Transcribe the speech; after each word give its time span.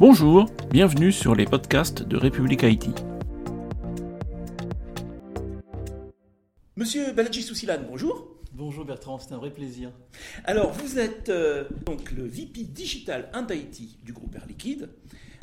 Bonjour, 0.00 0.46
bienvenue 0.70 1.12
sur 1.12 1.34
les 1.34 1.44
podcasts 1.44 2.02
de 2.02 2.16
République 2.16 2.64
Haïti. 2.64 2.90
Monsieur 6.74 7.12
Baladji 7.12 7.42
Sousilane, 7.42 7.84
bonjour. 7.86 8.26
Bonjour 8.54 8.86
Bertrand, 8.86 9.18
c'est 9.18 9.34
un 9.34 9.36
vrai 9.36 9.50
plaisir. 9.50 9.92
Alors, 10.44 10.72
vous 10.72 10.98
êtes 10.98 11.28
euh, 11.28 11.68
donc 11.84 12.12
le 12.12 12.24
VP 12.24 12.64
Digital 12.64 13.30
en 13.34 13.44
Haïti 13.44 13.98
du 14.02 14.14
groupe 14.14 14.34
Air 14.34 14.46
Liquide. 14.46 14.88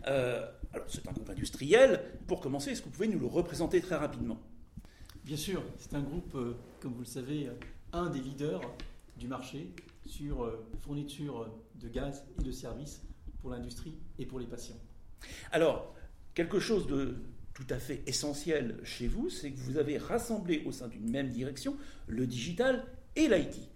Euh, 0.08 0.44
alors, 0.74 0.88
c'est 0.90 1.08
un 1.08 1.12
groupe 1.12 1.30
industriel. 1.30 2.02
Pour 2.26 2.40
commencer, 2.40 2.72
est-ce 2.72 2.82
que 2.82 2.86
vous 2.86 2.96
pouvez 2.96 3.10
nous 3.10 3.20
le 3.20 3.28
représenter 3.28 3.80
très 3.80 3.98
rapidement? 3.98 4.40
Bien 5.24 5.38
sûr, 5.38 5.62
c'est 5.78 5.94
un 5.94 6.02
groupe, 6.02 6.34
euh, 6.34 6.58
comme 6.80 6.94
vous 6.94 7.02
le 7.02 7.06
savez, 7.06 7.48
un 7.94 8.10
des 8.10 8.22
leaders 8.22 8.62
du 9.20 9.28
marché 9.28 9.68
sur 10.08 10.52
fourniture 10.82 11.48
de 11.76 11.90
gaz 11.90 12.26
et 12.40 12.44
de 12.44 12.52
services 12.52 13.04
pour 13.48 13.56
l'industrie 13.56 13.96
et 14.20 14.26
pour 14.26 14.40
les 14.40 14.46
patients. 14.46 14.76
Alors, 15.54 15.96
quelque 16.34 16.60
chose 16.60 16.86
de 16.86 17.16
tout 17.54 17.66
à 17.70 17.80
fait 17.80 18.04
essentiel 18.06 18.78
chez 18.84 19.08
vous, 19.08 19.30
c'est 19.30 19.52
que 19.52 19.58
vous 19.58 19.78
avez 19.78 19.98
rassemblé 19.98 20.64
au 20.66 20.74
sein 20.74 20.90
d'une 20.90 21.10
même 21.10 21.30
direction 21.30 21.78
le 22.08 22.28
digital 22.28 22.84
et 23.16 23.30
l'IT. 23.30 23.70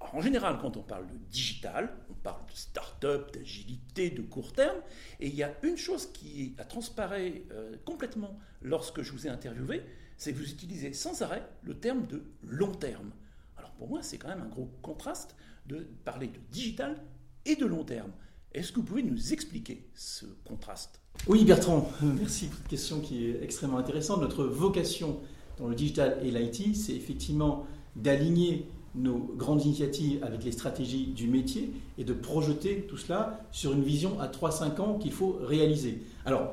En 0.00 0.22
général, 0.22 0.56
quand 0.62 0.78
on 0.78 0.82
parle 0.82 1.06
de 1.08 1.16
digital, 1.30 1.94
on 2.08 2.14
parle 2.14 2.40
de 2.46 2.56
start-up, 2.56 3.34
d'agilité, 3.34 4.08
de 4.08 4.22
court 4.22 4.54
terme, 4.54 4.78
et 5.20 5.26
il 5.28 5.34
y 5.34 5.42
a 5.42 5.54
une 5.62 5.76
chose 5.76 6.10
qui 6.10 6.54
a 6.56 6.64
transparé 6.64 7.44
euh, 7.52 7.76
complètement 7.84 8.38
lorsque 8.62 9.02
je 9.02 9.12
vous 9.12 9.26
ai 9.26 9.30
interviewé, 9.30 9.82
c'est 10.16 10.32
que 10.32 10.38
vous 10.38 10.50
utilisez 10.50 10.94
sans 10.94 11.20
arrêt 11.20 11.46
le 11.64 11.78
terme 11.78 12.06
de 12.06 12.22
long 12.42 12.72
terme. 12.72 13.10
Alors 13.58 13.72
pour 13.72 13.90
moi, 13.90 14.02
c'est 14.02 14.16
quand 14.16 14.28
même 14.28 14.40
un 14.40 14.48
gros 14.48 14.70
contraste 14.80 15.36
de 15.66 15.86
parler 16.02 16.28
de 16.28 16.38
digital 16.50 16.96
et 17.44 17.56
de 17.56 17.66
long 17.66 17.84
terme. 17.84 18.10
Est-ce 18.54 18.70
que 18.70 18.76
vous 18.76 18.82
pouvez 18.82 19.02
nous 19.02 19.32
expliquer 19.32 19.82
ce 19.94 20.26
contraste? 20.44 21.00
Oui, 21.26 21.44
Bertrand, 21.44 21.90
merci 22.02 22.46
pour 22.46 22.58
cette 22.58 22.68
question 22.68 23.00
qui 23.00 23.26
est 23.26 23.42
extrêmement 23.42 23.78
intéressante. 23.78 24.20
Notre 24.20 24.44
vocation 24.44 25.20
dans 25.58 25.68
le 25.68 25.74
digital 25.74 26.18
et 26.22 26.30
l'IT, 26.30 26.76
c'est 26.76 26.92
effectivement 26.92 27.66
d'aligner 27.96 28.68
nos 28.94 29.16
grandes 29.36 29.64
initiatives 29.64 30.22
avec 30.22 30.44
les 30.44 30.52
stratégies 30.52 31.06
du 31.06 31.28
métier 31.28 31.72
et 31.96 32.04
de 32.04 32.12
projeter 32.12 32.82
tout 32.82 32.98
cela 32.98 33.40
sur 33.52 33.72
une 33.72 33.82
vision 33.82 34.20
à 34.20 34.28
3-5 34.28 34.80
ans 34.80 34.98
qu'il 34.98 35.12
faut 35.12 35.38
réaliser. 35.40 36.02
Alors, 36.26 36.52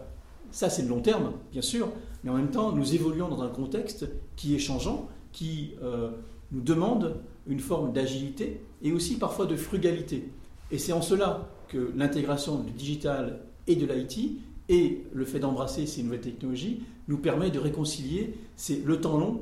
ça 0.51 0.69
c'est 0.69 0.83
le 0.83 0.87
long 0.87 1.01
terme, 1.01 1.33
bien 1.51 1.61
sûr, 1.61 1.89
mais 2.23 2.29
en 2.29 2.35
même 2.35 2.51
temps, 2.51 2.71
nous 2.71 2.95
évoluons 2.95 3.27
dans 3.27 3.41
un 3.41 3.49
contexte 3.49 4.07
qui 4.37 4.55
est 4.55 4.59
changeant, 4.59 5.09
qui 5.33 5.73
euh, 5.83 6.11
nous 6.53 6.61
demande 6.61 7.17
une 7.45 7.59
forme 7.59 7.91
d'agilité 7.91 8.61
et 8.81 8.93
aussi 8.93 9.17
parfois 9.17 9.45
de 9.45 9.57
frugalité. 9.57 10.29
Et 10.71 10.77
c'est 10.77 10.93
en 10.93 11.01
cela 11.01 11.49
que 11.67 11.91
l'intégration 11.95 12.59
du 12.59 12.71
digital 12.71 13.39
et 13.67 13.75
de 13.75 13.85
l'IT 13.85 14.39
et 14.69 15.03
le 15.13 15.25
fait 15.25 15.39
d'embrasser 15.39 15.85
ces 15.87 16.03
nouvelles 16.03 16.21
technologies 16.21 16.83
nous 17.07 17.17
permet 17.17 17.49
de 17.49 17.59
réconcilier 17.59 18.35
le 18.85 19.01
temps 19.01 19.17
long 19.17 19.41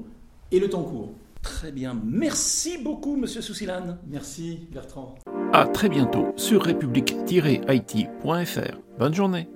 et 0.52 0.60
le 0.60 0.70
temps 0.70 0.84
court. 0.84 1.12
Très 1.42 1.72
bien. 1.72 2.00
Merci 2.04 2.78
beaucoup, 2.84 3.16
Monsieur 3.16 3.42
Sousilane. 3.42 3.98
Merci, 4.10 4.60
Bertrand. 4.72 5.16
À 5.54 5.68
très 5.68 5.90
bientôt 5.90 6.28
sur 6.36 6.64
république-it.fr. 6.64 8.78
Bonne 9.00 9.14
journée. 9.14 9.48